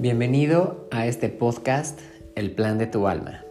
Bienvenido 0.00 0.86
a 0.92 1.08
este 1.08 1.28
podcast 1.28 1.98
El 2.36 2.52
Plan 2.52 2.78
de 2.78 2.86
tu 2.86 3.08
Alma, 3.08 3.44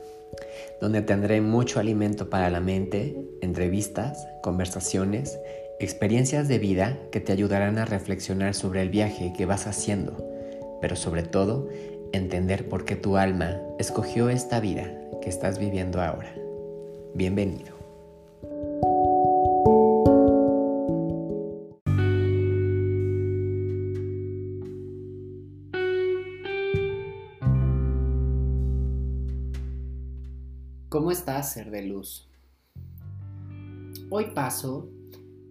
donde 0.79 1.01
tendré 1.01 1.41
mucho 1.41 1.77
alimento 1.77 2.29
para 2.29 2.49
la 2.49 2.61
mente, 2.61 3.17
entrevistas, 3.41 4.25
conversaciones, 4.43 5.38
experiencias 5.81 6.47
de 6.47 6.57
vida 6.57 6.97
que 7.11 7.20
te 7.20 7.33
ayudarán 7.33 7.77
a 7.77 7.83
reflexionar 7.83 8.55
sobre 8.55 8.81
el 8.81 8.89
viaje 8.89 9.33
que 9.36 9.45
vas 9.45 9.68
haciendo, 9.68 10.25
pero 10.79 10.95
sobre 10.95 11.23
todo 11.23 11.68
entender 12.13 12.70
por 12.70 12.86
qué 12.86 12.95
tu 12.95 13.18
alma 13.18 13.59
escogió 13.77 14.29
esta 14.29 14.61
vida 14.61 14.89
que 15.21 15.27
estás 15.29 15.59
viviendo 15.59 16.02
ahora. 16.02 16.34
Bienvenido. 17.14 17.77
¿Cómo 31.57 31.66
estás, 31.66 31.66
ser 31.66 31.71
de 31.71 31.81
luz? 31.88 32.29
Hoy 34.11 34.25
paso 34.35 34.89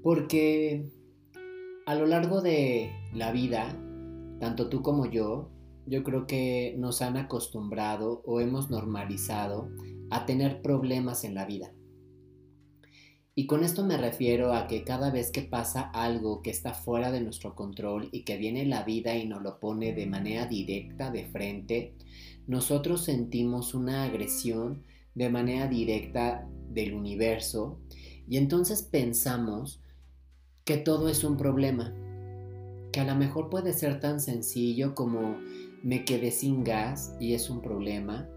porque 0.03 0.89
a 1.85 1.95
lo 1.95 2.07
largo 2.07 2.41
de 2.43 2.93
la 3.13 3.33
vida, 3.33 3.77
tanto 4.39 4.69
tú 4.69 4.83
como 4.83 5.07
yo, 5.07 5.51
yo 5.87 6.05
creo 6.05 6.27
que 6.27 6.77
nos 6.79 7.03
han 7.03 7.17
acostumbrado 7.17 8.23
o 8.25 8.41
hemos 8.41 8.71
normalizado 8.71 9.69
a 10.11 10.27
tener 10.27 10.63
problemas 10.63 11.25
en 11.25 11.35
la 11.35 11.45
vida. 11.45 11.73
Y 13.35 13.47
con 13.47 13.65
esto 13.65 13.85
me 13.85 13.99
refiero 13.99 14.55
a 14.55 14.67
que 14.67 14.85
cada 14.85 15.11
vez 15.11 15.31
que 15.33 15.43
pasa 15.43 15.83
algo 15.83 16.41
que 16.41 16.51
está 16.51 16.73
fuera 16.73 17.11
de 17.11 17.21
nuestro 17.21 17.55
control 17.55 18.09
y 18.13 18.23
que 18.23 18.39
viene 18.39 18.65
la 18.65 18.85
vida 18.85 19.17
y 19.17 19.27
nos 19.27 19.43
lo 19.43 19.59
pone 19.59 19.93
de 19.93 20.07
manera 20.07 20.47
directa 20.47 21.11
de 21.11 21.27
frente, 21.27 21.95
nosotros 22.47 23.05
sentimos 23.05 23.75
una 23.75 24.05
agresión 24.05 24.85
de 25.17 25.29
manera 25.31 25.67
directa 25.67 26.49
del 26.71 26.95
universo 26.95 27.81
y 28.29 28.37
entonces 28.37 28.83
pensamos 28.83 29.81
que 30.65 30.77
todo 30.77 31.09
es 31.09 31.25
un 31.25 31.37
problema, 31.37 31.95
que 32.93 33.01
a 33.01 33.05
lo 33.05 33.15
mejor 33.15 33.51
puede 33.51 33.73
ser 33.73 33.99
tan 34.01 34.21
sencillo 34.21 34.95
como 34.95 35.37
me 35.83 36.05
quedé 36.05 36.31
sin 36.31 36.65
gas 36.65 37.15
y 37.19 37.35
es 37.35 37.49
un 37.51 37.63
problema, 37.63 38.29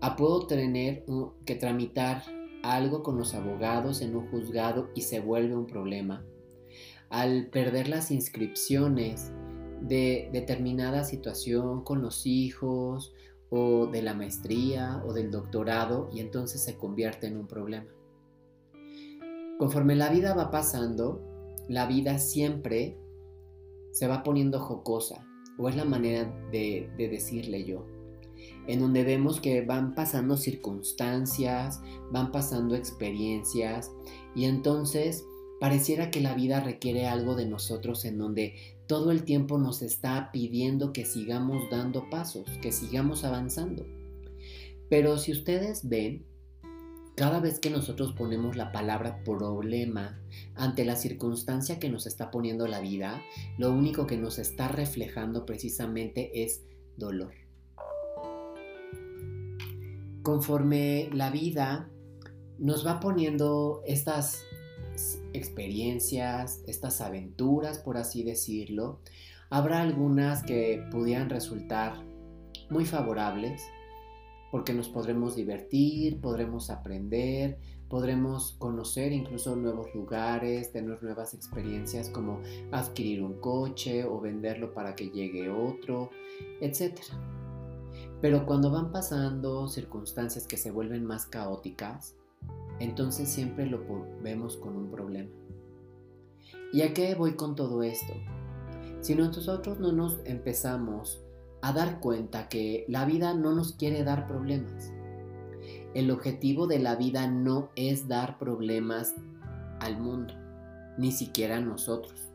a 0.00 0.16
puedo 0.16 0.46
tener 0.46 1.04
que 1.44 1.54
tramitar 1.54 2.22
algo 2.62 3.02
con 3.02 3.16
los 3.16 3.34
abogados 3.34 4.00
en 4.02 4.14
un 4.14 4.28
juzgado 4.30 4.90
y 4.94 5.02
se 5.02 5.20
vuelve 5.20 5.56
un 5.56 5.66
problema. 5.66 6.24
Al 7.08 7.46
perder 7.46 7.88
las 7.88 8.10
inscripciones 8.10 9.32
de 9.80 10.28
determinada 10.32 11.04
situación 11.04 11.82
con 11.82 12.02
los 12.02 12.26
hijos 12.26 13.14
o 13.50 13.86
de 13.86 14.02
la 14.02 14.14
maestría 14.14 15.02
o 15.06 15.12
del 15.12 15.30
doctorado 15.30 16.10
y 16.12 16.20
entonces 16.20 16.62
se 16.62 16.76
convierte 16.76 17.26
en 17.26 17.36
un 17.36 17.46
problema. 17.46 17.88
Conforme 19.58 19.96
la 19.96 20.08
vida 20.08 20.34
va 20.34 20.50
pasando, 20.50 21.20
la 21.68 21.86
vida 21.86 22.18
siempre 22.18 22.96
se 23.90 24.06
va 24.06 24.22
poniendo 24.22 24.60
jocosa, 24.60 25.26
o 25.58 25.68
es 25.68 25.76
la 25.76 25.84
manera 25.84 26.32
de, 26.52 26.88
decirle 26.96 27.64
yo, 27.64 27.84
en 28.68 28.80
donde 28.80 29.02
vemos 29.02 29.40
que 29.40 29.62
van 29.62 29.94
pasando 29.94 30.36
circunstancias, 30.36 31.80
van 32.12 32.30
pasando 32.30 32.76
experiencias, 32.76 33.90
y 34.36 34.44
entonces 34.44 35.24
pareciera 35.58 36.10
que 36.10 36.20
la 36.20 36.34
vida 36.34 36.60
requiere 36.60 37.08
algo 37.08 37.34
de 37.34 37.46
nosotros 37.46 38.04
en 38.04 38.18
donde 38.18 38.54
todo 38.88 39.12
el 39.12 39.22
tiempo 39.24 39.58
nos 39.58 39.82
está 39.82 40.32
pidiendo 40.32 40.94
que 40.94 41.04
sigamos 41.04 41.70
dando 41.70 42.08
pasos, 42.08 42.48
que 42.62 42.72
sigamos 42.72 43.22
avanzando. 43.22 43.86
Pero 44.88 45.18
si 45.18 45.30
ustedes 45.30 45.86
ven, 45.88 46.24
cada 47.14 47.38
vez 47.38 47.60
que 47.60 47.68
nosotros 47.68 48.14
ponemos 48.14 48.56
la 48.56 48.72
palabra 48.72 49.22
problema 49.24 50.18
ante 50.54 50.86
la 50.86 50.96
circunstancia 50.96 51.78
que 51.78 51.90
nos 51.90 52.06
está 52.06 52.30
poniendo 52.30 52.66
la 52.66 52.80
vida, 52.80 53.20
lo 53.58 53.72
único 53.72 54.06
que 54.06 54.16
nos 54.16 54.38
está 54.38 54.68
reflejando 54.68 55.44
precisamente 55.44 56.42
es 56.42 56.62
dolor. 56.96 57.34
Conforme 60.22 61.10
la 61.12 61.30
vida 61.30 61.90
nos 62.58 62.86
va 62.86 63.00
poniendo 63.00 63.82
estas 63.86 64.47
experiencias, 65.32 66.62
estas 66.66 67.00
aventuras, 67.00 67.78
por 67.78 67.96
así 67.96 68.22
decirlo, 68.22 69.00
habrá 69.50 69.80
algunas 69.80 70.42
que 70.42 70.84
pudieran 70.90 71.30
resultar 71.30 72.04
muy 72.70 72.84
favorables, 72.84 73.62
porque 74.50 74.72
nos 74.72 74.88
podremos 74.88 75.36
divertir, 75.36 76.20
podremos 76.20 76.70
aprender, 76.70 77.58
podremos 77.88 78.52
conocer 78.58 79.12
incluso 79.12 79.56
nuevos 79.56 79.94
lugares, 79.94 80.72
tener 80.72 81.02
nuevas 81.02 81.34
experiencias 81.34 82.08
como 82.10 82.40
adquirir 82.72 83.22
un 83.22 83.40
coche 83.40 84.04
o 84.04 84.20
venderlo 84.20 84.74
para 84.74 84.94
que 84.94 85.10
llegue 85.10 85.50
otro, 85.50 86.10
etc. 86.60 86.98
Pero 88.20 88.46
cuando 88.46 88.70
van 88.70 88.90
pasando 88.92 89.68
circunstancias 89.68 90.46
que 90.46 90.56
se 90.56 90.70
vuelven 90.70 91.04
más 91.04 91.26
caóticas, 91.26 92.14
entonces 92.80 93.28
siempre 93.28 93.66
lo 93.66 93.80
vemos 94.22 94.56
con 94.56 94.76
un 94.76 94.90
problema. 94.90 95.30
¿Y 96.72 96.82
a 96.82 96.92
qué 96.92 97.14
voy 97.14 97.34
con 97.34 97.54
todo 97.54 97.82
esto? 97.82 98.12
Si 99.00 99.14
nosotros 99.14 99.78
no 99.78 99.92
nos 99.92 100.18
empezamos 100.24 101.22
a 101.60 101.72
dar 101.72 102.00
cuenta 102.00 102.48
que 102.48 102.84
la 102.88 103.04
vida 103.04 103.34
no 103.34 103.54
nos 103.54 103.72
quiere 103.72 104.04
dar 104.04 104.26
problemas. 104.26 104.92
El 105.94 106.10
objetivo 106.10 106.66
de 106.66 106.78
la 106.78 106.96
vida 106.96 107.26
no 107.26 107.70
es 107.74 108.08
dar 108.08 108.38
problemas 108.38 109.14
al 109.80 110.00
mundo, 110.00 110.34
ni 110.98 111.10
siquiera 111.12 111.56
a 111.56 111.60
nosotros. 111.60 112.30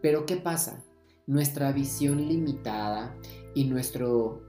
Pero 0.00 0.26
¿qué 0.26 0.36
pasa? 0.36 0.84
Nuestra 1.26 1.72
visión 1.72 2.28
limitada 2.28 3.16
y 3.54 3.64
nuestro 3.64 4.42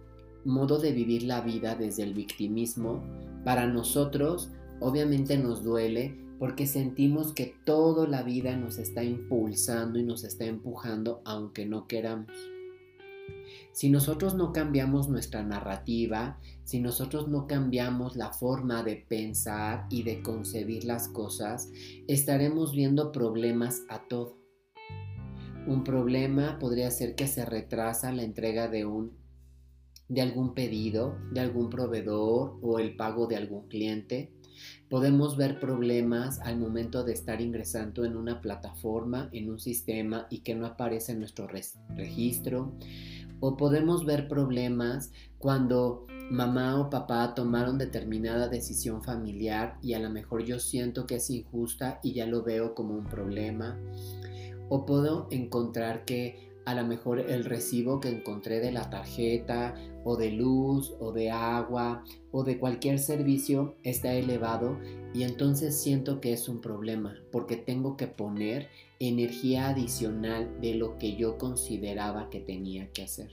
modo 0.46 0.80
de 0.80 0.92
vivir 0.92 1.24
la 1.24 1.42
vida 1.42 1.76
desde 1.76 2.04
el 2.04 2.14
victimismo, 2.14 3.04
para 3.44 3.68
nosotros 3.68 4.52
obviamente 4.82 5.38
nos 5.38 5.64
duele 5.64 6.18
porque 6.40 6.66
sentimos 6.68 7.34
que 7.34 7.56
toda 7.66 8.08
la 8.08 8.24
vida 8.24 8.58
nos 8.58 8.78
está 8.80 9.04
impulsando 9.04 10.00
y 10.00 10.04
nos 10.04 10.24
está 10.24 10.46
empujando 10.46 11.22
aunque 11.24 11.66
no 11.66 11.88
queramos. 11.88 12.32
Si 13.74 13.90
nosotros 13.90 14.36
no 14.36 14.52
cambiamos 14.52 15.08
nuestra 15.08 15.44
narrativa, 15.44 16.40
si 16.64 16.80
nosotros 16.80 17.30
no 17.30 17.48
cambiamos 17.48 18.16
la 18.16 18.34
forma 18.34 18.84
de 18.84 18.98
pensar 18.98 19.86
y 19.90 20.04
de 20.04 20.22
concebir 20.22 20.84
las 20.84 21.08
cosas, 21.08 21.72
estaremos 22.08 22.74
viendo 22.74 23.12
problemas 23.12 23.84
a 23.88 24.08
todo. 24.08 24.38
Un 25.68 25.84
problema 25.84 26.58
podría 26.60 26.90
ser 26.92 27.16
que 27.16 27.28
se 27.28 27.46
retrasa 27.46 28.12
la 28.12 28.24
entrega 28.24 28.68
de 28.68 28.86
un 28.86 29.22
de 30.10 30.22
algún 30.22 30.54
pedido, 30.54 31.16
de 31.32 31.40
algún 31.40 31.70
proveedor 31.70 32.60
o 32.62 32.80
el 32.80 32.98
pago 32.98 33.28
de 33.28 33.38
algún 33.38 33.70
cliente. 33.70 34.34
Podemos 34.90 35.38
ver 35.38 35.60
problemas 35.60 36.40
al 36.40 36.58
momento 36.58 37.04
de 37.04 37.14
estar 37.14 37.42
ingresando 37.42 38.06
en 38.06 38.18
una 38.18 38.42
plataforma, 38.42 39.30
en 39.32 39.50
un 39.50 39.60
sistema 39.60 40.28
y 40.30 40.40
que 40.40 40.56
no 40.56 40.66
aparece 40.66 41.14
en 41.14 41.20
nuestro 41.20 41.48
registro. 41.96 42.74
O 43.40 43.58
podemos 43.58 44.06
ver 44.06 44.28
problemas 44.28 45.12
cuando 45.40 46.06
mamá 46.30 46.80
o 46.80 46.90
papá 46.90 47.34
tomaron 47.34 47.78
determinada 47.78 48.48
decisión 48.48 49.04
familiar 49.04 49.78
y 49.82 49.94
a 49.94 50.00
lo 50.00 50.10
mejor 50.10 50.44
yo 50.44 50.60
siento 50.60 51.06
que 51.06 51.16
es 51.16 51.30
injusta 51.30 52.00
y 52.04 52.14
ya 52.14 52.26
lo 52.26 52.44
veo 52.44 52.76
como 52.76 52.94
un 52.94 53.06
problema. 53.06 53.78
O 54.70 54.86
puedo 54.86 55.28
encontrar 55.32 56.06
que 56.06 56.51
a 56.66 56.76
lo 56.76 56.86
mejor 56.86 57.20
el 57.20 57.46
recibo 57.46 58.00
que 58.00 58.10
encontré 58.10 58.60
de 58.60 58.72
la 58.72 58.90
tarjeta 58.90 59.76
o 60.04 60.16
de 60.16 60.32
luz 60.32 60.94
o 61.00 61.12
de 61.12 61.32
agua 61.32 62.04
o 62.32 62.44
de 62.44 62.60
cualquier 62.60 63.00
servicio 63.00 63.76
está 63.84 64.14
elevado 64.14 64.78
y 65.14 65.24
entonces 65.24 65.80
siento 65.82 66.22
que 66.22 66.34
es 66.34 66.48
un 66.48 66.62
problema 66.62 67.16
porque 67.32 67.58
tengo 67.58 67.98
que 67.98 68.08
poner 68.08 68.70
energía 69.00 69.70
adicional 69.70 70.60
de 70.62 70.76
lo 70.76 70.98
que 70.98 71.16
yo 71.16 71.38
consideraba 71.38 72.30
que 72.30 72.40
tenía 72.40 72.92
que 72.92 73.04
hacer. 73.04 73.32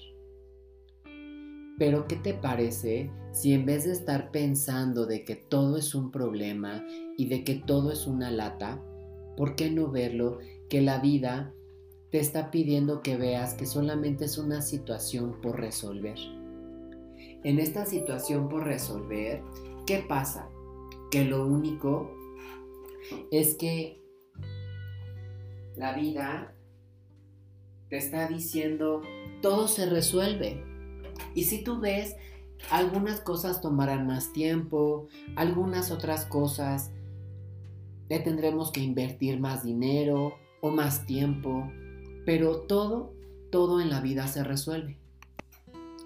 Pero 1.78 2.08
¿qué 2.08 2.16
te 2.16 2.34
parece 2.34 3.10
si 3.30 3.52
en 3.52 3.64
vez 3.64 3.84
de 3.84 3.92
estar 3.92 4.32
pensando 4.32 5.06
de 5.06 5.24
que 5.24 5.36
todo 5.36 5.76
es 5.76 5.94
un 5.94 6.10
problema 6.10 6.84
y 7.16 7.26
de 7.26 7.44
que 7.44 7.54
todo 7.54 7.92
es 7.92 8.06
una 8.06 8.32
lata, 8.32 8.82
¿por 9.36 9.54
qué 9.54 9.70
no 9.70 9.88
verlo 9.88 10.38
que 10.68 10.80
la 10.80 10.98
vida 10.98 11.54
te 12.10 12.20
está 12.20 12.50
pidiendo 12.50 13.02
que 13.02 13.16
veas 13.16 13.54
que 13.54 13.66
solamente 13.66 14.24
es 14.24 14.38
una 14.38 14.62
situación 14.62 15.40
por 15.40 15.60
resolver. 15.60 16.18
En 17.44 17.58
esta 17.58 17.86
situación 17.86 18.48
por 18.48 18.64
resolver, 18.64 19.42
¿qué 19.86 20.04
pasa? 20.08 20.48
Que 21.10 21.24
lo 21.24 21.46
único 21.46 22.10
es 23.30 23.54
que 23.56 24.02
la 25.76 25.94
vida 25.94 26.54
te 27.88 27.96
está 27.96 28.26
diciendo, 28.26 29.02
todo 29.40 29.68
se 29.68 29.86
resuelve. 29.86 30.62
Y 31.34 31.44
si 31.44 31.62
tú 31.62 31.80
ves, 31.80 32.16
algunas 32.70 33.20
cosas 33.20 33.60
tomarán 33.60 34.06
más 34.06 34.32
tiempo, 34.32 35.06
algunas 35.36 35.90
otras 35.90 36.26
cosas 36.26 36.90
le 38.08 38.20
tendremos 38.20 38.72
que 38.72 38.80
invertir 38.80 39.38
más 39.38 39.62
dinero 39.62 40.34
o 40.60 40.70
más 40.70 41.06
tiempo, 41.06 41.70
pero 42.28 42.58
todo, 42.58 43.14
todo 43.50 43.80
en 43.80 43.88
la 43.88 44.02
vida 44.02 44.28
se 44.28 44.44
resuelve. 44.44 44.98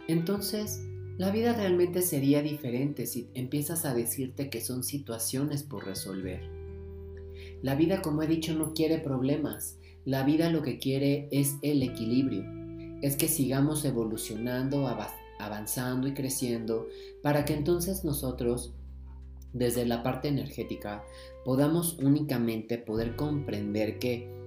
Entonces, 0.06 0.80
la 1.18 1.32
vida 1.32 1.52
realmente 1.52 2.00
sería 2.00 2.42
diferente 2.42 3.06
si 3.06 3.28
empiezas 3.34 3.84
a 3.84 3.92
decirte 3.92 4.48
que 4.48 4.60
son 4.60 4.84
situaciones 4.84 5.64
por 5.64 5.84
resolver. 5.84 6.48
La 7.60 7.74
vida, 7.74 8.02
como 8.02 8.22
he 8.22 8.28
dicho, 8.28 8.54
no 8.54 8.72
quiere 8.72 8.98
problemas. 8.98 9.78
La 10.04 10.22
vida 10.22 10.48
lo 10.48 10.62
que 10.62 10.78
quiere 10.78 11.26
es 11.32 11.56
el 11.60 11.82
equilibrio. 11.82 12.44
Es 13.02 13.16
que 13.16 13.26
sigamos 13.26 13.84
evolucionando, 13.84 14.86
avanzando 15.40 16.06
y 16.06 16.14
creciendo 16.14 16.86
para 17.24 17.44
que 17.44 17.54
entonces 17.54 18.04
nosotros, 18.04 18.72
desde 19.52 19.86
la 19.86 20.04
parte 20.04 20.28
energética, 20.28 21.02
podamos 21.44 21.98
únicamente 21.98 22.78
poder 22.78 23.16
comprender 23.16 23.98
que 23.98 24.41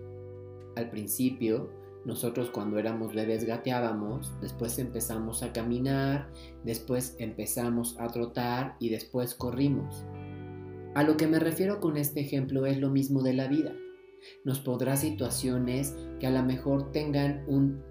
al 0.75 0.89
principio 0.89 1.69
nosotros 2.06 2.51
cuando 2.51 2.77
éramos 2.77 3.16
bebés 3.16 3.45
gateábamos, 3.45 4.31
después 4.39 4.77
empezamos 4.77 5.42
a 5.42 5.51
caminar, 5.51 6.30
después 6.63 7.16
empezamos 7.18 8.00
a 8.00 8.07
trotar 8.07 8.75
y 8.80 8.89
después 8.89 9.33
corrimos. 9.33 10.06
A 10.94 11.04
lo 11.04 11.18
que 11.18 11.25
me 11.25 11.39
refiero 11.39 11.80
con 11.80 11.98
este 11.98 12.19
ejemplo 12.19 12.68
es 12.68 12.77
lo 12.77 12.92
mismo 12.92 13.24
de 13.24 13.33
la 13.33 13.48
vida. 13.48 13.74
Nos 14.44 14.60
podrá 14.60 14.95
situaciones 14.98 15.95
que 16.19 16.27
a 16.27 16.31
lo 16.31 16.44
mejor 16.44 16.92
tengan 16.92 17.44
un, 17.48 17.81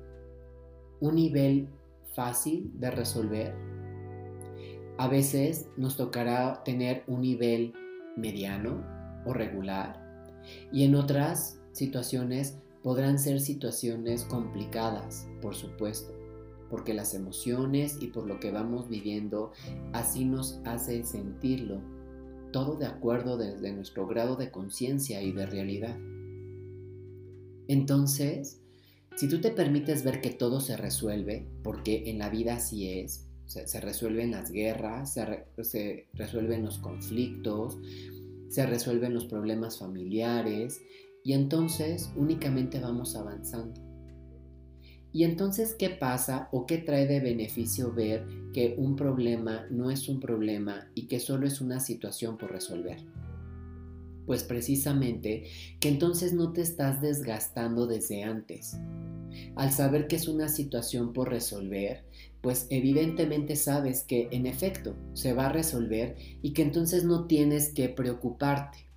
un 1.01 1.15
nivel 1.17 1.69
fácil 2.15 2.71
de 2.75 2.93
resolver. 2.93 3.55
A 4.97 5.09
veces 5.09 5.69
nos 5.77 5.97
tocará 5.97 6.63
tener 6.65 7.03
un 7.09 7.21
nivel 7.21 7.75
mediano 8.17 8.81
o 9.27 9.33
regular. 9.33 10.01
Y 10.73 10.85
en 10.85 10.95
otras 10.95 11.61
situaciones 11.73 12.61
podrán 12.85 13.19
ser 13.19 13.41
situaciones 13.41 14.25
complicadas, 14.25 15.27
por 15.41 15.55
supuesto, 15.55 16.13
porque 16.69 16.93
las 16.93 17.15
emociones 17.15 17.97
y 17.99 18.09
por 18.09 18.27
lo 18.27 18.39
que 18.39 18.53
vamos 18.53 18.91
viviendo 18.91 19.53
así 19.95 20.27
nos 20.27 20.61
hace 20.67 21.03
sentirlo, 21.03 21.81
todo 22.53 22.77
de 22.77 22.85
acuerdo 22.85 23.39
desde 23.39 23.73
nuestro 23.73 24.07
grado 24.07 24.37
de 24.37 24.51
conciencia 24.51 25.23
y 25.23 25.33
de 25.33 25.47
realidad. 25.47 25.97
Entonces, 27.69 28.61
si 29.17 29.29
tú 29.29 29.41
te 29.41 29.51
permites 29.51 30.05
ver 30.05 30.21
que 30.21 30.31
todo 30.31 30.61
se 30.61 30.77
resuelve, 30.77 31.47
porque 31.63 32.11
en 32.11 32.19
la 32.19 32.29
vida 32.29 32.57
así 32.57 32.91
es, 32.91 33.27
se, 33.47 33.81
resuelven 33.81 34.31
las 34.31 34.51
guerras, 34.51 35.15
se, 35.15 35.47
se 35.63 36.07
resuelven 36.13 36.63
los 36.63 36.79
conflictos, 36.81 37.79
se 38.51 38.67
resuelven 38.67 39.15
los 39.15 39.25
problemas 39.25 39.79
familiares 39.79 40.83
y 41.25 41.33
entonces 41.33 42.13
únicamente 42.15 42.79
vamos 42.79 43.17
avanzando. 43.17 43.81
Y 45.11 45.25
entonces, 45.25 45.75
¿qué 45.79 45.91
pasa 45.91 46.49
o 46.53 46.67
qué 46.67 46.79
trae 46.79 47.07
de 47.07 47.21
beneficio 47.21 47.93
ver 47.93 48.27
que 48.53 48.75
un 48.77 48.95
problema 48.95 49.67
no 49.71 49.91
es 49.91 50.09
un 50.09 50.21
problema 50.21 50.89
y 50.95 51.07
que 51.07 51.21
solo 51.21 51.47
es 51.47 51.61
una 51.61 51.81
situación 51.81 52.37
por 52.37 52.51
resolver? 52.53 52.99
Pues 54.27 54.43
precisamente 54.43 55.45
que 55.81 55.89
entonces 55.89 56.33
no 56.33 56.53
te 56.53 56.63
estás 56.63 57.01
desgastando 57.01 57.87
desde 57.87 58.23
antes. 58.23 58.77
Al 59.57 59.73
saber 59.73 60.09
que 60.09 60.17
es 60.17 60.29
una 60.29 60.49
situación 60.49 61.13
por 61.13 61.31
resolver, 61.31 62.05
pues 62.43 62.67
evidentemente 62.71 63.57
sabes 63.57 64.03
que 64.03 64.29
en 64.31 64.47
efecto 64.47 64.97
se 65.15 65.33
va 65.33 65.47
a 65.47 65.53
resolver 65.53 66.17
y 66.43 66.53
que 66.53 66.63
entonces 66.63 67.05
no 67.05 67.27
tienes 67.27 67.73
que 67.73 67.89
preocuparte. 67.89 68.94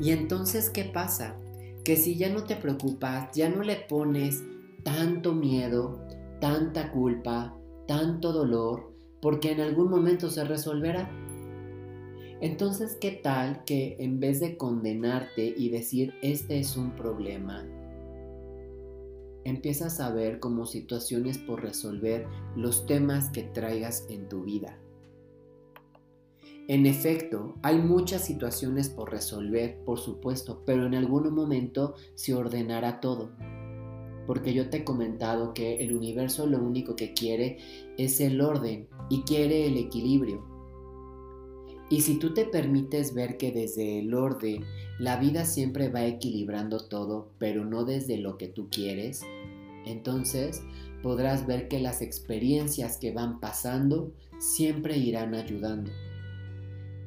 Y 0.00 0.10
entonces, 0.10 0.70
¿qué 0.70 0.84
pasa? 0.84 1.36
Que 1.84 1.96
si 1.96 2.16
ya 2.16 2.30
no 2.30 2.44
te 2.44 2.56
preocupas, 2.56 3.30
ya 3.34 3.48
no 3.48 3.62
le 3.62 3.76
pones 3.76 4.42
tanto 4.82 5.34
miedo, 5.34 6.00
tanta 6.40 6.92
culpa, 6.92 7.56
tanto 7.86 8.32
dolor, 8.32 8.92
porque 9.22 9.52
en 9.52 9.60
algún 9.60 9.90
momento 9.90 10.30
se 10.30 10.44
resolverá. 10.44 11.10
Entonces, 12.40 12.96
¿qué 13.00 13.12
tal 13.12 13.64
que 13.64 13.96
en 13.98 14.20
vez 14.20 14.40
de 14.40 14.56
condenarte 14.56 15.54
y 15.56 15.70
decir, 15.70 16.12
este 16.22 16.58
es 16.58 16.76
un 16.76 16.94
problema, 16.94 17.66
empiezas 19.44 20.00
a 20.00 20.10
ver 20.10 20.38
como 20.38 20.66
situaciones 20.66 21.38
por 21.38 21.62
resolver 21.62 22.26
los 22.54 22.84
temas 22.86 23.30
que 23.30 23.44
traigas 23.44 24.06
en 24.10 24.28
tu 24.28 24.44
vida? 24.44 24.78
En 26.68 26.84
efecto, 26.84 27.54
hay 27.62 27.78
muchas 27.78 28.24
situaciones 28.24 28.88
por 28.88 29.12
resolver, 29.12 29.78
por 29.84 30.00
supuesto, 30.00 30.64
pero 30.66 30.84
en 30.84 30.96
algún 30.96 31.32
momento 31.32 31.94
se 32.16 32.34
ordenará 32.34 32.98
todo. 33.00 33.30
Porque 34.26 34.52
yo 34.52 34.68
te 34.68 34.78
he 34.78 34.84
comentado 34.84 35.54
que 35.54 35.76
el 35.76 35.94
universo 35.94 36.44
lo 36.44 36.58
único 36.58 36.96
que 36.96 37.12
quiere 37.12 37.58
es 37.96 38.20
el 38.20 38.40
orden 38.40 38.88
y 39.08 39.22
quiere 39.22 39.68
el 39.68 39.76
equilibrio. 39.76 40.44
Y 41.88 42.00
si 42.00 42.18
tú 42.18 42.34
te 42.34 42.44
permites 42.44 43.14
ver 43.14 43.36
que 43.36 43.52
desde 43.52 44.00
el 44.00 44.12
orden 44.12 44.64
la 44.98 45.18
vida 45.18 45.44
siempre 45.44 45.88
va 45.88 46.04
equilibrando 46.04 46.88
todo, 46.88 47.30
pero 47.38 47.64
no 47.64 47.84
desde 47.84 48.18
lo 48.18 48.38
que 48.38 48.48
tú 48.48 48.68
quieres, 48.70 49.22
entonces 49.84 50.64
podrás 51.00 51.46
ver 51.46 51.68
que 51.68 51.78
las 51.78 52.02
experiencias 52.02 52.96
que 52.96 53.12
van 53.12 53.38
pasando 53.38 54.10
siempre 54.40 54.98
irán 54.98 55.36
ayudando 55.36 55.92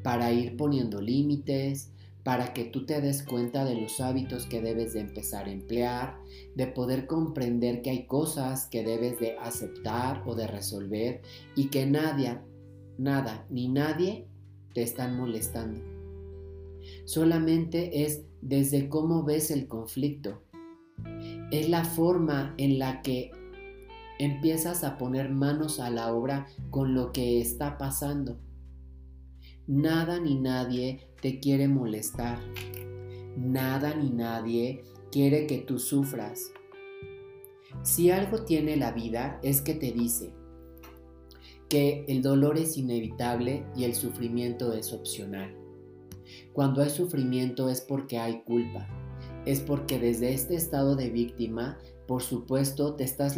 para 0.04 0.32
ir 0.32 0.56
poniendo 0.58 1.02
límites, 1.02 1.92
para 2.24 2.54
que 2.54 2.66
tú 2.66 2.86
te 2.86 3.02
des 3.02 3.24
cuenta 3.24 3.66
de 3.66 3.76
los 3.76 4.00
hábitos 4.02 4.46
que 4.46 4.62
debes 4.62 4.94
de 4.94 5.00
empezar 5.00 5.48
a 5.48 5.52
emplear, 5.52 6.20
de 6.56 6.68
poder 6.68 7.08
comprender 7.08 7.82
que 7.82 7.90
hay 7.90 8.06
cosas 8.06 8.68
que 8.68 8.84
debes 8.84 9.20
de 9.20 9.38
aceptar 9.40 10.24
o 10.26 10.36
de 10.36 10.48
resolver 10.48 11.22
y 11.56 11.70
que 11.70 11.86
nadie, 11.86 12.38
nada 12.98 13.46
ni 13.50 13.68
nadie 13.68 14.28
te 14.74 14.84
están 14.84 15.18
molestando. 15.18 15.82
Solamente 17.06 18.04
es 18.04 18.24
desde 18.42 18.90
cómo 18.90 19.24
ves 19.24 19.50
el 19.52 19.68
conflicto. 19.68 20.44
Es 21.52 21.70
la 21.70 21.84
forma 21.84 22.54
en 22.58 22.78
la 22.78 23.02
que 23.02 23.32
empiezas 24.20 24.84
a 24.84 24.98
poner 24.98 25.30
manos 25.30 25.80
a 25.80 25.90
la 25.90 26.14
obra 26.14 26.48
con 26.70 26.94
lo 26.94 27.12
que 27.12 27.40
está 27.40 27.78
pasando 27.78 28.38
Nada 29.70 30.20
ni 30.20 30.34
nadie 30.34 31.00
te 31.22 31.40
quiere 31.40 31.68
molestar. 31.68 32.40
Nada 33.38 33.94
ni 33.94 34.10
nadie 34.10 34.82
quiere 35.12 35.46
que 35.46 35.60
tú 35.60 35.78
sufras. 35.78 36.52
Si 37.84 38.10
algo 38.10 38.46
tiene 38.46 38.78
la 38.78 38.92
vida 38.92 39.40
es 39.44 39.62
que 39.62 39.76
te 39.76 39.92
dice 39.92 40.34
que 41.70 42.04
el 42.08 42.24
dolor 42.24 42.58
es 42.58 42.78
inevitable 42.78 43.64
y 43.76 43.84
el 43.84 43.94
sufrimiento 43.94 44.74
es 44.74 44.92
opcional. 44.92 45.56
Cuando 46.52 46.82
hay 46.82 46.90
sufrimiento 46.90 47.70
es 47.70 47.82
porque 47.82 48.18
hay 48.18 48.42
culpa. 48.42 48.88
Es 49.46 49.60
porque 49.60 50.00
desde 50.00 50.34
este 50.34 50.56
estado 50.56 50.96
de 50.96 51.12
víctima, 51.12 51.78
por 52.08 52.24
supuesto, 52.24 52.96
te 52.96 53.04
estás 53.04 53.38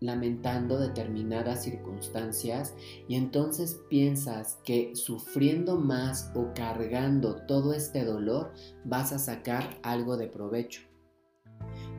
lamentando 0.00 0.78
determinadas 0.78 1.64
circunstancias 1.64 2.74
y 3.08 3.14
entonces 3.16 3.80
piensas 3.88 4.58
que 4.64 4.94
sufriendo 4.94 5.78
más 5.78 6.30
o 6.34 6.52
cargando 6.54 7.46
todo 7.46 7.72
este 7.72 8.04
dolor 8.04 8.52
vas 8.84 9.12
a 9.12 9.18
sacar 9.18 9.78
algo 9.82 10.16
de 10.16 10.28
provecho. 10.28 10.82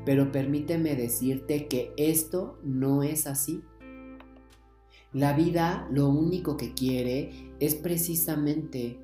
Pero 0.05 0.31
permíteme 0.31 0.95
decirte 0.95 1.67
que 1.67 1.93
esto 1.97 2.59
no 2.63 3.03
es 3.03 3.27
así. 3.27 3.63
La 5.11 5.33
vida 5.33 5.87
lo 5.91 6.09
único 6.09 6.57
que 6.57 6.73
quiere 6.73 7.53
es 7.59 7.75
precisamente 7.75 8.99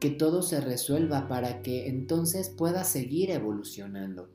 que 0.00 0.10
todo 0.10 0.42
se 0.42 0.60
resuelva 0.60 1.28
para 1.28 1.62
que 1.62 1.86
entonces 1.86 2.48
pueda 2.48 2.84
seguir 2.84 3.30
evolucionando. 3.30 4.30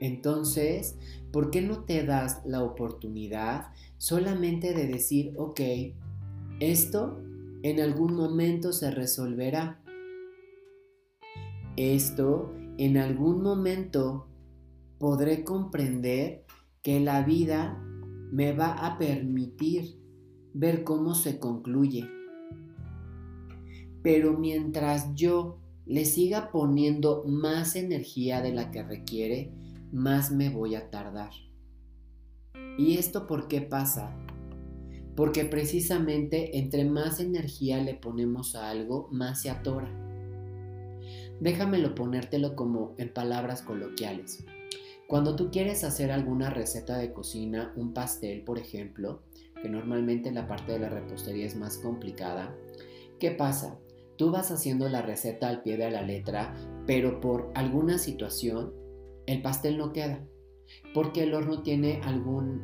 Entonces, 0.00 0.96
¿por 1.36 1.50
qué 1.50 1.60
no 1.60 1.84
te 1.84 2.02
das 2.02 2.40
la 2.46 2.62
oportunidad 2.62 3.66
solamente 3.98 4.72
de 4.72 4.86
decir, 4.86 5.34
ok, 5.36 5.60
esto 6.60 7.20
en 7.62 7.78
algún 7.78 8.14
momento 8.14 8.72
se 8.72 8.90
resolverá? 8.90 9.78
Esto 11.76 12.54
en 12.78 12.96
algún 12.96 13.42
momento 13.42 14.28
podré 14.98 15.44
comprender 15.44 16.46
que 16.82 17.00
la 17.00 17.20
vida 17.20 17.84
me 18.32 18.54
va 18.54 18.72
a 18.72 18.96
permitir 18.96 20.00
ver 20.54 20.84
cómo 20.84 21.14
se 21.14 21.38
concluye. 21.38 22.08
Pero 24.02 24.38
mientras 24.38 25.14
yo 25.14 25.58
le 25.84 26.06
siga 26.06 26.50
poniendo 26.50 27.24
más 27.26 27.76
energía 27.76 28.40
de 28.40 28.54
la 28.54 28.70
que 28.70 28.82
requiere, 28.82 29.65
más 29.92 30.30
me 30.30 30.50
voy 30.50 30.74
a 30.74 30.90
tardar. 30.90 31.30
¿Y 32.78 32.98
esto 32.98 33.26
por 33.26 33.48
qué 33.48 33.62
pasa? 33.62 34.14
Porque 35.14 35.44
precisamente 35.44 36.58
entre 36.58 36.84
más 36.84 37.20
energía 37.20 37.82
le 37.82 37.94
ponemos 37.94 38.54
a 38.54 38.68
algo, 38.68 39.08
más 39.10 39.42
se 39.42 39.50
atora. 39.50 39.90
Déjamelo 41.40 41.94
ponértelo 41.94 42.54
como 42.54 42.94
en 42.98 43.12
palabras 43.12 43.62
coloquiales. 43.62 44.44
Cuando 45.06 45.36
tú 45.36 45.50
quieres 45.50 45.84
hacer 45.84 46.10
alguna 46.10 46.50
receta 46.50 46.98
de 46.98 47.12
cocina, 47.12 47.72
un 47.76 47.94
pastel 47.94 48.42
por 48.42 48.58
ejemplo, 48.58 49.22
que 49.62 49.68
normalmente 49.68 50.32
la 50.32 50.46
parte 50.46 50.72
de 50.72 50.80
la 50.80 50.88
repostería 50.88 51.46
es 51.46 51.56
más 51.56 51.78
complicada, 51.78 52.54
¿qué 53.18 53.30
pasa? 53.30 53.78
Tú 54.16 54.30
vas 54.30 54.50
haciendo 54.50 54.88
la 54.88 55.02
receta 55.02 55.48
al 55.48 55.62
pie 55.62 55.76
de 55.76 55.90
la 55.90 56.02
letra, 56.02 56.54
pero 56.86 57.20
por 57.20 57.52
alguna 57.54 57.98
situación 57.98 58.72
el 59.26 59.42
pastel 59.42 59.78
no 59.78 59.92
queda, 59.92 60.26
porque 60.94 61.24
el 61.24 61.34
horno 61.34 61.62
tiene 61.62 62.00
algún, 62.04 62.62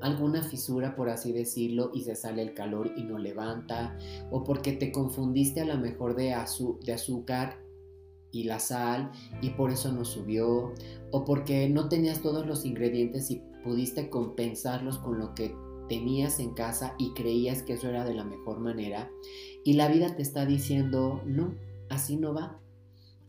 alguna 0.00 0.42
fisura, 0.42 0.94
por 0.94 1.08
así 1.08 1.32
decirlo, 1.32 1.90
y 1.94 2.02
se 2.02 2.14
sale 2.14 2.42
el 2.42 2.54
calor 2.54 2.92
y 2.96 3.02
no 3.02 3.18
levanta, 3.18 3.96
o 4.30 4.44
porque 4.44 4.72
te 4.72 4.92
confundiste 4.92 5.60
a 5.60 5.64
lo 5.64 5.76
mejor 5.78 6.14
de, 6.14 6.34
de 6.84 6.92
azúcar 6.92 7.58
y 8.30 8.44
la 8.44 8.58
sal 8.58 9.10
y 9.40 9.50
por 9.50 9.70
eso 9.70 9.92
no 9.92 10.04
subió, 10.04 10.72
o 11.10 11.24
porque 11.24 11.68
no 11.68 11.88
tenías 11.88 12.20
todos 12.20 12.46
los 12.46 12.64
ingredientes 12.64 13.30
y 13.30 13.42
pudiste 13.64 14.10
compensarlos 14.10 14.98
con 14.98 15.18
lo 15.18 15.34
que 15.34 15.54
tenías 15.88 16.38
en 16.38 16.52
casa 16.52 16.94
y 16.98 17.14
creías 17.14 17.62
que 17.62 17.72
eso 17.74 17.88
era 17.88 18.04
de 18.04 18.14
la 18.14 18.24
mejor 18.24 18.60
manera 18.60 19.10
y 19.64 19.72
la 19.72 19.88
vida 19.88 20.14
te 20.14 20.22
está 20.22 20.46
diciendo, 20.46 21.22
no, 21.26 21.54
así 21.88 22.16
no 22.16 22.34
va. 22.34 22.60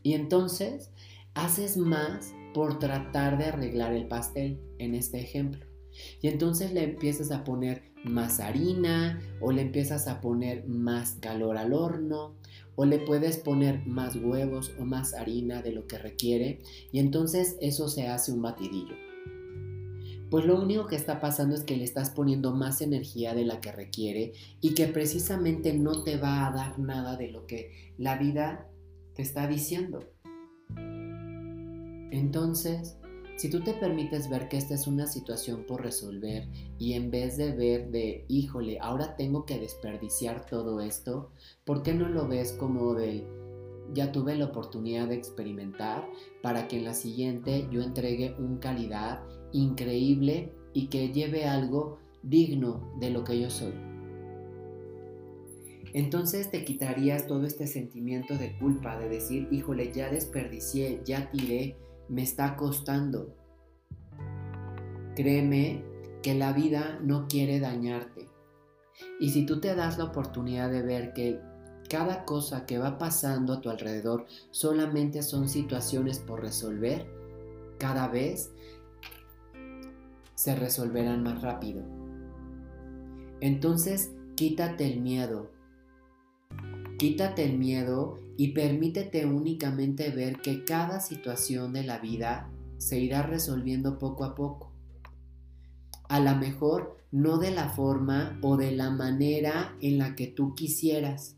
Y 0.02 0.14
entonces 0.14 0.90
haces 1.34 1.76
más 1.76 2.34
por 2.54 2.78
tratar 2.78 3.38
de 3.38 3.46
arreglar 3.46 3.92
el 3.92 4.08
pastel 4.08 4.60
en 4.78 4.94
este 4.94 5.20
ejemplo. 5.20 5.66
Y 6.20 6.28
entonces 6.28 6.72
le 6.72 6.84
empiezas 6.84 7.30
a 7.30 7.44
poner 7.44 7.82
más 8.04 8.40
harina 8.40 9.20
o 9.40 9.52
le 9.52 9.62
empiezas 9.62 10.08
a 10.08 10.20
poner 10.20 10.66
más 10.66 11.18
calor 11.20 11.56
al 11.58 11.72
horno 11.72 12.34
o 12.76 12.84
le 12.84 12.98
puedes 12.98 13.36
poner 13.36 13.86
más 13.86 14.16
huevos 14.16 14.72
o 14.78 14.84
más 14.84 15.14
harina 15.14 15.62
de 15.62 15.72
lo 15.72 15.86
que 15.86 15.98
requiere 15.98 16.60
y 16.92 16.98
entonces 16.98 17.56
eso 17.60 17.88
se 17.88 18.08
hace 18.08 18.32
un 18.32 18.42
batidillo. 18.42 18.94
Pues 20.30 20.44
lo 20.44 20.62
único 20.62 20.86
que 20.86 20.94
está 20.94 21.20
pasando 21.20 21.56
es 21.56 21.62
que 21.62 21.76
le 21.76 21.82
estás 21.82 22.10
poniendo 22.10 22.54
más 22.54 22.80
energía 22.80 23.34
de 23.34 23.44
la 23.44 23.60
que 23.60 23.72
requiere 23.72 24.32
y 24.60 24.74
que 24.74 24.86
precisamente 24.86 25.74
no 25.74 26.04
te 26.04 26.16
va 26.16 26.46
a 26.46 26.52
dar 26.52 26.78
nada 26.78 27.16
de 27.16 27.32
lo 27.32 27.46
que 27.46 27.92
la 27.98 28.16
vida 28.16 28.68
te 29.14 29.22
está 29.22 29.48
diciendo. 29.48 30.08
Entonces, 32.10 32.96
si 33.36 33.48
tú 33.48 33.60
te 33.60 33.72
permites 33.72 34.28
ver 34.28 34.48
que 34.48 34.58
esta 34.58 34.74
es 34.74 34.86
una 34.86 35.06
situación 35.06 35.64
por 35.66 35.82
resolver 35.82 36.46
y 36.78 36.92
en 36.92 37.10
vez 37.10 37.36
de 37.36 37.52
ver 37.52 37.90
de, 37.90 38.24
híjole, 38.28 38.78
ahora 38.80 39.16
tengo 39.16 39.46
que 39.46 39.58
desperdiciar 39.58 40.44
todo 40.44 40.80
esto, 40.80 41.30
¿por 41.64 41.82
qué 41.82 41.94
no 41.94 42.08
lo 42.08 42.28
ves 42.28 42.52
como 42.52 42.92
de, 42.92 43.24
ya 43.94 44.12
tuve 44.12 44.36
la 44.36 44.46
oportunidad 44.46 45.08
de 45.08 45.14
experimentar 45.14 46.06
para 46.42 46.68
que 46.68 46.76
en 46.78 46.84
la 46.84 46.94
siguiente 46.94 47.66
yo 47.70 47.80
entregue 47.80 48.34
un 48.38 48.58
calidad 48.58 49.22
increíble 49.52 50.52
y 50.74 50.88
que 50.88 51.08
lleve 51.12 51.46
algo 51.46 51.98
digno 52.22 52.92
de 53.00 53.10
lo 53.10 53.24
que 53.24 53.40
yo 53.40 53.48
soy. 53.48 53.72
Entonces 55.92 56.50
te 56.50 56.64
quitarías 56.64 57.26
todo 57.26 57.46
este 57.46 57.66
sentimiento 57.66 58.36
de 58.36 58.56
culpa, 58.58 58.98
de 58.98 59.08
decir, 59.08 59.48
híjole, 59.50 59.92
ya 59.92 60.08
desperdicié, 60.08 61.00
ya 61.04 61.30
tiré, 61.30 61.76
me 62.10 62.22
está 62.22 62.56
costando. 62.56 63.34
Créeme 65.14 65.84
que 66.22 66.34
la 66.34 66.52
vida 66.52 66.98
no 67.02 67.26
quiere 67.28 67.60
dañarte. 67.60 68.28
Y 69.18 69.30
si 69.30 69.46
tú 69.46 69.60
te 69.60 69.74
das 69.74 69.96
la 69.96 70.04
oportunidad 70.04 70.70
de 70.70 70.82
ver 70.82 71.12
que 71.12 71.40
cada 71.88 72.24
cosa 72.24 72.66
que 72.66 72.78
va 72.78 72.98
pasando 72.98 73.54
a 73.54 73.60
tu 73.60 73.70
alrededor 73.70 74.26
solamente 74.50 75.22
son 75.22 75.48
situaciones 75.48 76.18
por 76.18 76.42
resolver, 76.42 77.06
cada 77.78 78.08
vez 78.08 78.52
se 80.34 80.54
resolverán 80.54 81.22
más 81.22 81.42
rápido. 81.42 81.82
Entonces, 83.40 84.12
quítate 84.36 84.92
el 84.92 85.00
miedo. 85.00 85.50
Quítate 86.98 87.44
el 87.44 87.56
miedo 87.58 88.18
y 88.40 88.54
permítete 88.54 89.26
únicamente 89.26 90.08
ver 90.08 90.40
que 90.40 90.64
cada 90.64 91.00
situación 91.00 91.74
de 91.74 91.84
la 91.84 91.98
vida 91.98 92.50
se 92.78 92.98
irá 92.98 93.20
resolviendo 93.20 93.98
poco 93.98 94.24
a 94.24 94.34
poco. 94.34 94.72
A 96.08 96.20
lo 96.20 96.34
mejor 96.36 96.96
no 97.12 97.36
de 97.36 97.50
la 97.50 97.68
forma 97.68 98.38
o 98.40 98.56
de 98.56 98.72
la 98.72 98.88
manera 98.88 99.76
en 99.82 99.98
la 99.98 100.16
que 100.16 100.26
tú 100.26 100.54
quisieras, 100.54 101.36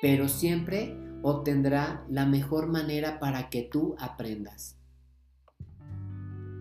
pero 0.00 0.28
siempre 0.28 0.96
obtendrá 1.20 2.06
la 2.08 2.24
mejor 2.24 2.68
manera 2.68 3.20
para 3.20 3.50
que 3.50 3.64
tú 3.64 3.96
aprendas. 3.98 4.78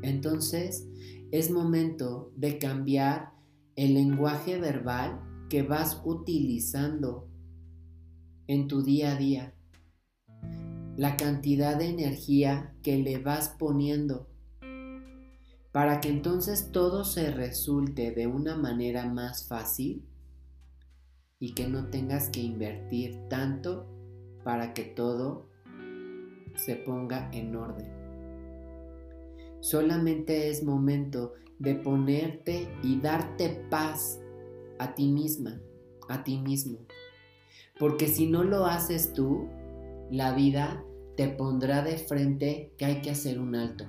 Entonces 0.01 0.89
es 1.31 1.51
momento 1.51 2.33
de 2.35 2.57
cambiar 2.57 3.31
el 3.77 3.93
lenguaje 3.93 4.59
verbal 4.59 5.21
que 5.49 5.63
vas 5.63 6.01
utilizando 6.03 7.29
en 8.47 8.67
tu 8.67 8.81
día 8.83 9.13
a 9.13 9.15
día, 9.15 9.53
la 10.95 11.17
cantidad 11.17 11.77
de 11.77 11.87
energía 11.87 12.75
que 12.83 12.97
le 12.97 13.17
vas 13.17 13.49
poniendo, 13.49 14.27
para 15.71 16.01
que 16.01 16.09
entonces 16.09 16.71
todo 16.71 17.03
se 17.03 17.31
resulte 17.31 18.11
de 18.11 18.27
una 18.27 18.55
manera 18.55 19.05
más 19.07 19.47
fácil 19.47 20.05
y 21.39 21.55
que 21.55 21.67
no 21.67 21.87
tengas 21.87 22.29
que 22.29 22.41
invertir 22.41 23.27
tanto 23.27 23.87
para 24.43 24.73
que 24.73 24.83
todo 24.83 25.49
se 26.55 26.75
ponga 26.75 27.29
en 27.33 27.55
orden. 27.55 27.91
Solamente 29.61 30.49
es 30.49 30.63
momento 30.63 31.33
de 31.57 31.75
ponerte 31.75 32.67
y 32.83 32.99
darte 32.99 33.49
paz 33.69 34.19
a 34.77 34.93
ti 34.93 35.07
misma, 35.07 35.59
a 36.09 36.23
ti 36.23 36.37
mismo. 36.37 36.79
Porque 37.79 38.07
si 38.07 38.27
no 38.27 38.43
lo 38.43 38.65
haces 38.65 39.13
tú, 39.13 39.47
la 40.11 40.33
vida 40.33 40.83
te 41.15 41.27
pondrá 41.27 41.83
de 41.83 41.97
frente 41.97 42.73
que 42.77 42.85
hay 42.85 43.01
que 43.01 43.11
hacer 43.11 43.39
un 43.39 43.55
alto. 43.55 43.85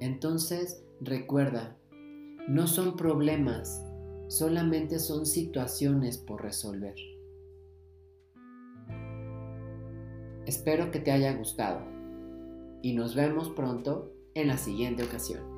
Entonces, 0.00 0.84
recuerda, 1.00 1.76
no 2.48 2.66
son 2.66 2.96
problemas, 2.96 3.84
solamente 4.28 4.98
son 4.98 5.26
situaciones 5.26 6.18
por 6.18 6.42
resolver. 6.42 6.96
Espero 10.46 10.90
que 10.90 11.00
te 11.00 11.10
haya 11.10 11.34
gustado 11.34 11.80
y 12.82 12.92
nos 12.92 13.14
vemos 13.14 13.48
pronto 13.50 14.12
en 14.34 14.48
la 14.48 14.58
siguiente 14.58 15.04
ocasión. 15.04 15.53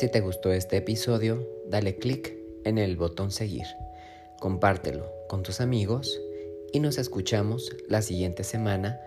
Si 0.00 0.08
te 0.08 0.22
gustó 0.22 0.50
este 0.50 0.78
episodio, 0.78 1.46
dale 1.66 1.96
click 1.96 2.34
en 2.64 2.78
el 2.78 2.96
botón 2.96 3.30
seguir, 3.30 3.66
compártelo 4.38 5.12
con 5.28 5.42
tus 5.42 5.60
amigos 5.60 6.18
y 6.72 6.80
nos 6.80 6.96
escuchamos 6.96 7.76
la 7.86 8.00
siguiente 8.00 8.42
semana 8.42 8.98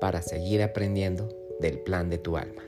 para 0.00 0.22
seguir 0.22 0.60
aprendiendo 0.64 1.28
del 1.60 1.78
plan 1.78 2.10
de 2.10 2.18
tu 2.18 2.36
alma. 2.36 2.64